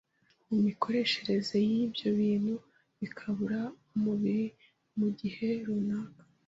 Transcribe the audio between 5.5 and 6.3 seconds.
runaka